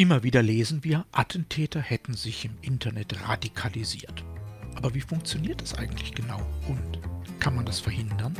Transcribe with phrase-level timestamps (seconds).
[0.00, 4.24] Immer wieder lesen wir, Attentäter hätten sich im Internet radikalisiert.
[4.74, 6.98] Aber wie funktioniert das eigentlich genau und
[7.38, 8.34] kann man das verhindern?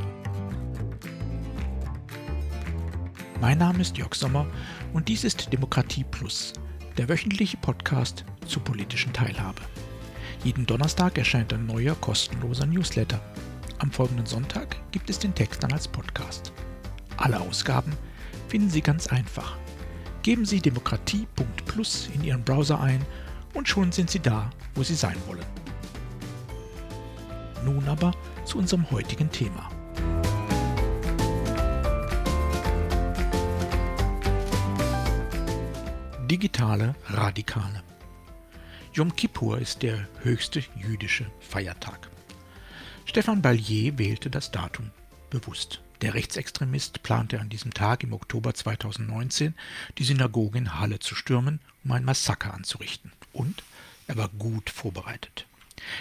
[3.43, 4.47] Mein Name ist Jörg Sommer
[4.95, 6.55] und dies ist Demokratie Plus,
[6.97, 9.61] der wöchentliche Podcast zur politischen Teilhabe.
[10.43, 13.21] Jeden Donnerstag erscheint ein neuer kostenloser Newsletter.
[13.81, 16.55] Am folgenden Sonntag gibt es den Text dann als Podcast.
[17.19, 17.93] Alle Ausgaben
[18.49, 19.59] finden Sie ganz einfach
[20.23, 23.05] Geben Sie demokratie.plus in Ihren Browser ein
[23.55, 25.47] und schon sind Sie da, wo Sie sein wollen.
[27.65, 28.13] Nun aber
[28.45, 29.71] zu unserem heutigen Thema.
[36.31, 37.83] Digitale Radikale.
[38.93, 42.09] Yom Kippur ist der höchste jüdische Feiertag.
[43.05, 44.91] Stefan Ballier wählte das Datum
[45.31, 45.81] bewusst.
[46.03, 49.55] Der Rechtsextremist plante an diesem Tag im Oktober 2019,
[49.99, 53.13] die Synagoge in Halle zu stürmen, um ein Massaker anzurichten.
[53.35, 53.63] Und
[54.07, 55.47] er war gut vorbereitet.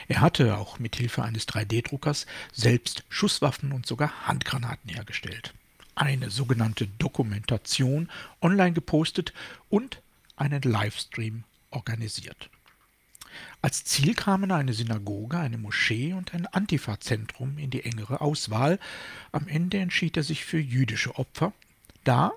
[0.07, 5.53] Er hatte auch mit Hilfe eines 3D-Druckers selbst Schusswaffen und sogar Handgranaten hergestellt.
[5.95, 8.09] Eine sogenannte Dokumentation
[8.41, 9.33] online gepostet
[9.69, 10.01] und
[10.37, 12.49] einen Livestream organisiert.
[13.61, 18.79] Als Ziel kamen eine Synagoge, eine Moschee und ein Antifa-Zentrum in die engere Auswahl.
[19.31, 21.53] Am Ende entschied er sich für jüdische Opfer,
[22.03, 22.31] da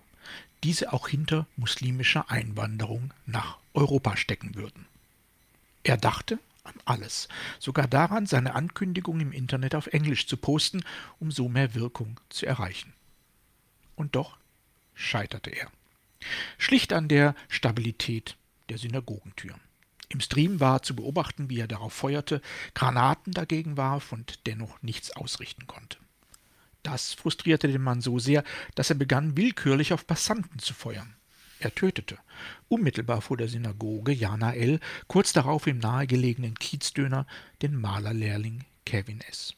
[0.65, 4.87] diese auch hinter muslimischer Einwanderung nach Europa stecken würden.
[5.83, 10.85] Er dachte an alles, sogar daran, seine Ankündigung im Internet auf Englisch zu posten,
[11.19, 12.93] um so mehr Wirkung zu erreichen.
[13.97, 14.37] Und doch
[14.95, 15.71] scheiterte er.
[16.59, 18.37] Schlicht an der Stabilität
[18.69, 19.55] der Synagogentür.
[20.13, 22.43] Im Stream war zu beobachten, wie er darauf feuerte,
[22.75, 25.97] Granaten dagegen warf und dennoch nichts ausrichten konnte.
[26.83, 31.15] Das frustrierte den Mann so sehr, dass er begann, willkürlich auf Passanten zu feuern.
[31.61, 32.19] Er tötete,
[32.69, 37.27] unmittelbar vor der Synagoge Jana L., kurz darauf im nahegelegenen Kiezdöner,
[37.63, 39.55] den Malerlehrling Kevin S.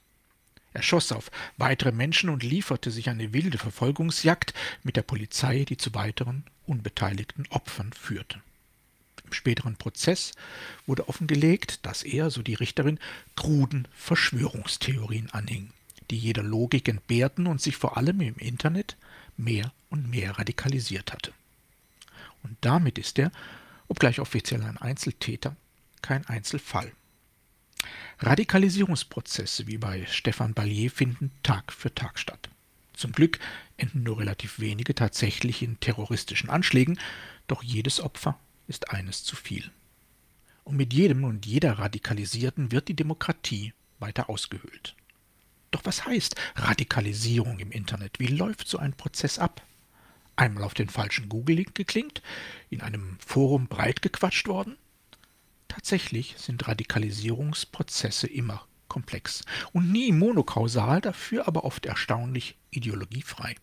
[0.72, 5.78] Er schoss auf weitere Menschen und lieferte sich eine wilde Verfolgungsjagd mit der Polizei, die
[5.78, 8.40] zu weiteren unbeteiligten Opfern führte.
[9.34, 10.32] Späteren Prozess
[10.86, 12.98] wurde offengelegt, dass er, so die Richterin,
[13.36, 15.70] kruden Verschwörungstheorien anhing,
[16.10, 18.96] die jeder Logik entbehrten und sich vor allem im Internet
[19.36, 21.32] mehr und mehr radikalisiert hatte.
[22.42, 23.32] Und damit ist er,
[23.88, 25.56] obgleich offiziell ein Einzeltäter,
[26.02, 26.92] kein Einzelfall.
[28.20, 32.48] Radikalisierungsprozesse wie bei Stefan Ballier finden Tag für Tag statt.
[32.94, 33.38] Zum Glück
[33.76, 36.98] enden nur relativ wenige tatsächlich in terroristischen Anschlägen,
[37.48, 39.70] doch jedes Opfer ist eines zu viel.
[40.64, 44.96] Und mit jedem und jeder Radikalisierten wird die Demokratie weiter ausgehöhlt.
[45.70, 48.20] Doch was heißt Radikalisierung im Internet?
[48.20, 49.62] Wie läuft so ein Prozess ab?
[50.36, 52.22] Einmal auf den falschen Google-Link geklingt,
[52.70, 54.76] in einem Forum breit gequatscht worden?
[55.68, 63.56] Tatsächlich sind Radikalisierungsprozesse immer komplex und nie monokausal, dafür aber oft erstaunlich ideologiefrei.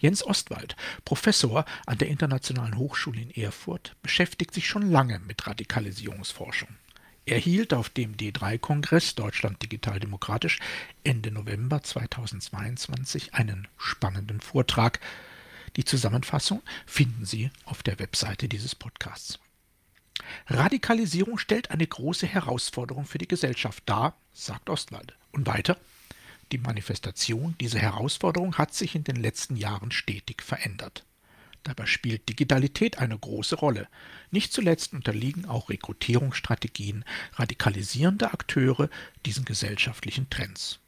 [0.00, 6.68] Jens Ostwald, Professor an der Internationalen Hochschule in Erfurt, beschäftigt sich schon lange mit Radikalisierungsforschung.
[7.26, 10.58] Er hielt auf dem D3-Kongress Deutschland Digital Demokratisch
[11.04, 15.00] Ende November 2022 einen spannenden Vortrag.
[15.76, 19.38] Die Zusammenfassung finden Sie auf der Webseite dieses Podcasts.
[20.48, 25.14] Radikalisierung stellt eine große Herausforderung für die Gesellschaft dar, sagt Ostwald.
[25.32, 25.78] Und weiter,
[26.52, 31.04] die Manifestation dieser Herausforderung hat sich in den letzten Jahren stetig verändert.
[31.64, 33.88] Dabei spielt Digitalität eine große Rolle.
[34.30, 38.90] Nicht zuletzt unterliegen auch Rekrutierungsstrategien radikalisierender Akteure
[39.24, 40.78] diesen gesellschaftlichen Trends.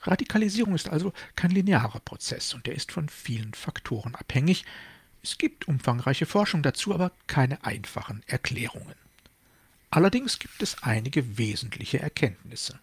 [0.00, 4.64] Radikalisierung ist also kein linearer Prozess und er ist von vielen Faktoren abhängig.
[5.22, 8.96] Es gibt umfangreiche Forschung dazu, aber keine einfachen Erklärungen.
[9.90, 12.80] Allerdings gibt es einige wesentliche Erkenntnisse.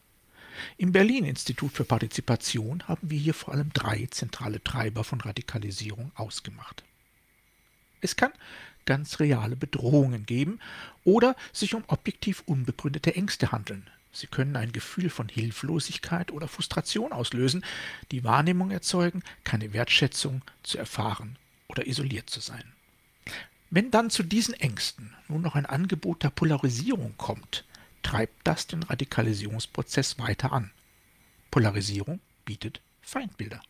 [0.78, 6.84] Im Berlin-Institut für Partizipation haben wir hier vor allem drei zentrale Treiber von Radikalisierung ausgemacht.
[8.01, 8.31] Es kann
[8.85, 10.59] ganz reale Bedrohungen geben
[11.03, 13.89] oder sich um objektiv unbegründete Ängste handeln.
[14.13, 17.63] Sie können ein Gefühl von Hilflosigkeit oder Frustration auslösen,
[18.12, 21.38] die Wahrnehmung erzeugen, keine Wertschätzung zu erfahren
[21.69, 22.74] oder isoliert zu sein.
[23.69, 27.63] Wenn dann zu diesen Ängsten nun noch ein Angebot der Polarisierung kommt,
[28.01, 30.71] treibt das den Radikalisierungsprozess weiter an.
[31.50, 33.62] Polarisierung bietet Feindbilder.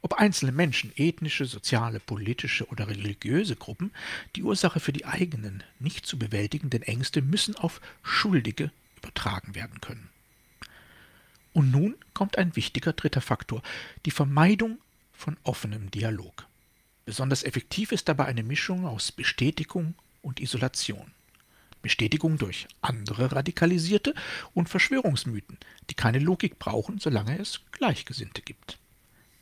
[0.00, 3.92] Ob einzelne Menschen, ethnische, soziale, politische oder religiöse Gruppen,
[4.34, 10.08] die Ursache für die eigenen, nicht zu bewältigenden Ängste müssen auf Schuldige übertragen werden können.
[11.52, 13.62] Und nun kommt ein wichtiger dritter Faktor,
[14.04, 14.78] die Vermeidung
[15.12, 16.46] von offenem Dialog.
[17.04, 21.12] Besonders effektiv ist dabei eine Mischung aus Bestätigung und Isolation.
[21.86, 24.12] Bestätigung durch andere Radikalisierte
[24.54, 25.56] und Verschwörungsmythen,
[25.88, 28.80] die keine Logik brauchen, solange es Gleichgesinnte gibt.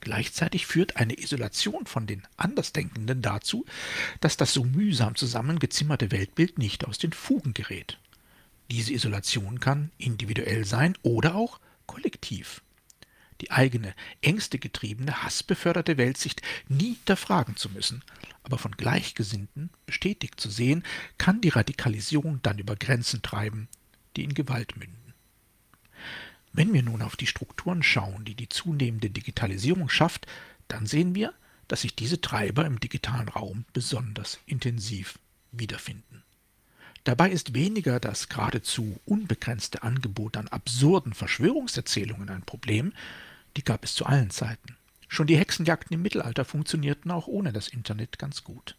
[0.01, 3.65] Gleichzeitig führt eine Isolation von den Andersdenkenden dazu,
[4.21, 7.99] dass das so mühsam zusammengezimmerte Weltbild nicht aus den Fugen gerät.
[8.71, 12.63] Diese Isolation kann individuell sein oder auch kollektiv.
[13.41, 18.03] Die eigene, ängstegetriebene, hassbeförderte Weltsicht nie hinterfragen zu müssen,
[18.43, 20.85] aber von Gleichgesinnten bestätigt zu sehen,
[21.19, 23.69] kann die Radikalisierung dann über Grenzen treiben,
[24.17, 25.15] die in Gewalt münden.
[26.53, 30.27] Wenn wir nun auf die Strukturen schauen, die die zunehmende Digitalisierung schafft,
[30.69, 31.35] dann sehen wir,
[31.67, 35.19] dass sich diese Treiber im digitalen Raum besonders intensiv
[35.51, 36.23] wiederfinden.
[37.05, 42.93] Dabei ist weniger das geradezu unbegrenzte Angebot an absurden Verschwörungserzählungen ein Problem,
[43.57, 44.77] die gab es zu allen Zeiten.
[45.09, 48.77] Schon die Hexenjagden im Mittelalter funktionierten auch ohne das Internet ganz gut.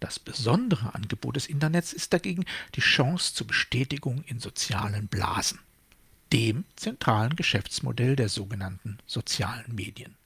[0.00, 2.44] Das besondere Angebot des Internets ist dagegen
[2.74, 5.60] die Chance zur Bestätigung in sozialen Blasen
[6.34, 10.16] dem zentralen Geschäftsmodell der sogenannten sozialen Medien.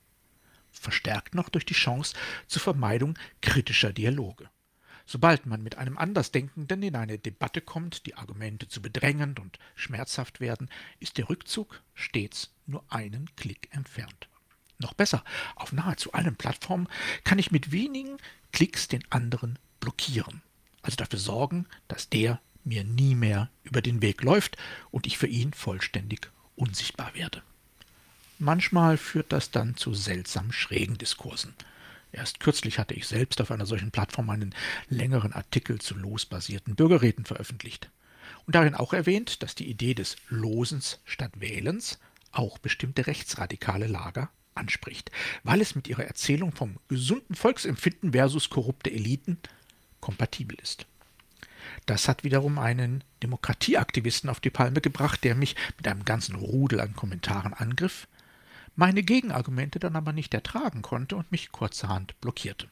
[0.72, 2.14] Verstärkt noch durch die Chance
[2.46, 4.48] zur Vermeidung kritischer Dialoge.
[5.10, 10.38] Sobald man mit einem Andersdenkenden in eine Debatte kommt, die Argumente zu bedrängend und schmerzhaft
[10.38, 10.68] werden,
[11.00, 14.28] ist der Rückzug stets nur einen Klick entfernt.
[14.76, 15.24] Noch besser,
[15.56, 16.88] auf nahezu allen Plattformen
[17.24, 18.18] kann ich mit wenigen
[18.52, 20.42] Klicks den anderen blockieren.
[20.82, 24.58] Also dafür sorgen, dass der mir nie mehr über den Weg läuft
[24.90, 27.42] und ich für ihn vollständig unsichtbar werde.
[28.38, 31.54] Manchmal führt das dann zu seltsam schrägen Diskursen.
[32.12, 34.54] Erst kürzlich hatte ich selbst auf einer solchen Plattform einen
[34.88, 37.90] längeren Artikel zu losbasierten Bürgerräten veröffentlicht
[38.46, 41.98] und darin auch erwähnt, dass die Idee des Losens statt Wählens
[42.32, 45.10] auch bestimmte rechtsradikale Lager anspricht,
[45.44, 49.38] weil es mit ihrer Erzählung vom gesunden Volksempfinden versus korrupte Eliten
[50.00, 50.86] kompatibel ist.
[51.86, 56.80] Das hat wiederum einen Demokratieaktivisten auf die Palme gebracht, der mich mit einem ganzen Rudel
[56.80, 58.08] an Kommentaren angriff,
[58.78, 62.68] meine Gegenargumente dann aber nicht ertragen konnte und mich kurzerhand blockierte.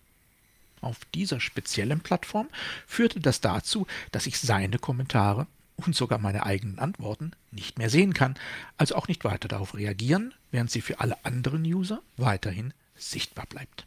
[0.81, 2.49] Auf dieser speziellen Plattform
[2.87, 8.15] führte das dazu, dass ich seine Kommentare und sogar meine eigenen Antworten nicht mehr sehen
[8.15, 8.39] kann,
[8.77, 13.85] also auch nicht weiter darauf reagieren, während sie für alle anderen User weiterhin sichtbar bleibt.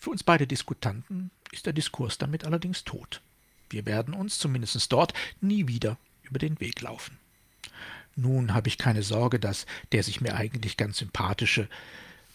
[0.00, 3.20] Für uns beide Diskutanten ist der Diskurs damit allerdings tot.
[3.70, 7.18] Wir werden uns, zumindest dort, nie wieder über den Weg laufen.
[8.18, 11.68] Nun habe ich keine Sorge, dass der sich mir eigentlich ganz sympathische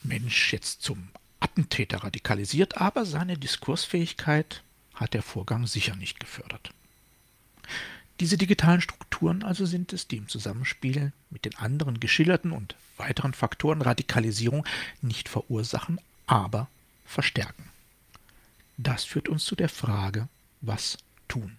[0.01, 1.09] Mensch jetzt zum
[1.41, 4.63] Attentäter radikalisiert, aber seine Diskursfähigkeit
[4.93, 6.71] hat der Vorgang sicher nicht gefördert.
[8.21, 13.33] Diese digitalen Strukturen also sind es, die im Zusammenspiel mit den anderen geschilderten und weiteren
[13.33, 14.65] Faktoren Radikalisierung
[15.01, 16.69] nicht verursachen, aber
[17.05, 17.65] verstärken.
[18.77, 20.29] Das führt uns zu der Frage,
[20.61, 20.97] was
[21.27, 21.57] tun?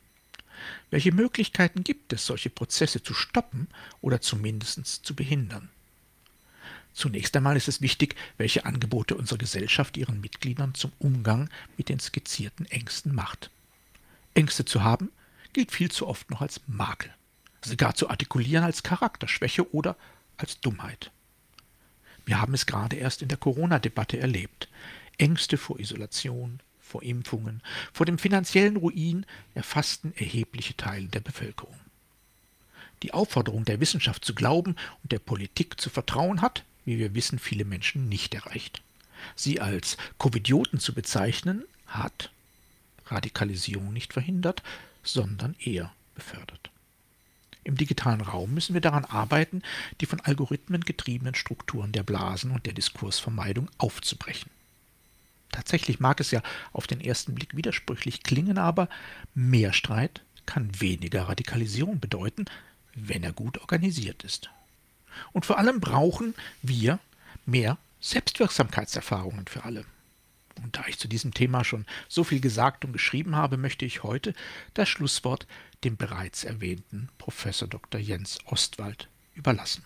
[0.91, 3.69] Welche Möglichkeiten gibt es, solche Prozesse zu stoppen
[4.01, 5.69] oder zumindest zu behindern?
[6.93, 11.99] Zunächst einmal ist es wichtig, welche Angebote unsere Gesellschaft ihren Mitgliedern zum Umgang mit den
[11.99, 13.51] skizzierten Ängsten macht.
[14.35, 15.11] Ängste zu haben,
[15.53, 17.13] gilt viel zu oft noch als Makel,
[17.65, 19.97] sogar zu artikulieren als Charakterschwäche oder
[20.37, 21.11] als Dummheit.
[22.25, 24.69] Wir haben es gerade erst in der Corona-Debatte erlebt.
[25.19, 26.61] Ängste vor Isolation,
[26.95, 27.61] vor Impfungen,
[27.93, 29.27] vor dem finanziellen Ruin
[29.57, 31.75] erfassten erhebliche Teile der Bevölkerung.
[33.03, 37.41] Die Aufforderung der Wissenschaft zu glauben und der Politik zu vertrauen hat, wie wir wissen,
[37.41, 38.81] viele Menschen nicht erreicht.
[39.35, 42.31] Sie als Covidioten zu bezeichnen, hat
[43.07, 44.63] Radikalisierung nicht verhindert,
[45.03, 46.71] sondern eher befördert.
[47.65, 49.63] Im digitalen Raum müssen wir daran arbeiten,
[50.01, 54.53] die von Algorithmen getriebenen Strukturen der Blasen und der Diskursvermeidung aufzubrechen.
[55.55, 56.43] Tatsächlich mag es ja
[56.73, 58.89] auf den ersten Blick widersprüchlich klingen, aber
[59.37, 62.47] mehr Streit kann weniger Radikalisierung bedeuten,
[62.97, 64.51] wenn er gut organisiert ist.
[65.33, 66.99] Und vor allem brauchen wir
[67.47, 69.85] mehr Selbstwirksamkeitserfahrungen für alle.
[70.61, 74.03] Und da ich zu diesem Thema schon so viel gesagt und geschrieben habe, möchte ich
[74.03, 74.35] heute
[74.75, 75.47] das Schlusswort
[75.85, 78.01] dem bereits erwähnten Professor Dr.
[78.01, 79.85] Jens Ostwald überlassen.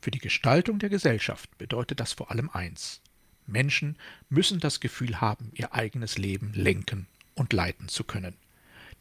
[0.00, 3.00] Für die Gestaltung der Gesellschaft bedeutet das vor allem eins,
[3.46, 3.96] Menschen
[4.28, 8.34] müssen das Gefühl haben, ihr eigenes Leben lenken und leiten zu können.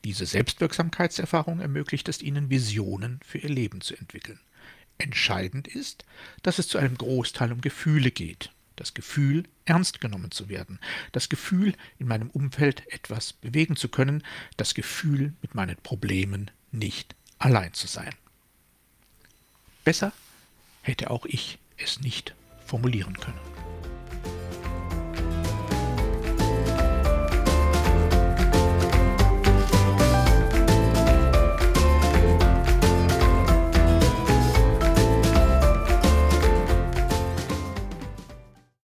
[0.04, 4.40] Diese Selbstwirksamkeitserfahrung ermöglicht es ihnen, Visionen für ihr Leben zu entwickeln.
[4.98, 6.06] Entscheidend ist,
[6.44, 8.52] dass es zu einem Großteil um Gefühle geht.
[8.76, 10.80] Das Gefühl, ernst genommen zu werden.
[11.12, 14.24] Das Gefühl, in meinem Umfeld etwas bewegen zu können.
[14.58, 18.14] Das Gefühl, mit meinen Problemen nicht allein zu sein.
[19.84, 20.14] Besser
[20.82, 22.36] hätte auch ich es nicht
[22.66, 23.55] formulieren können.